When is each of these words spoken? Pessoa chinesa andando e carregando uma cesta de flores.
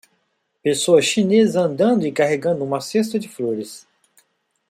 Pessoa 0.63 0.99
chinesa 0.99 1.61
andando 1.61 2.07
e 2.07 2.11
carregando 2.11 2.63
uma 2.63 2.81
cesta 2.81 3.19
de 3.19 3.29
flores. 3.29 3.87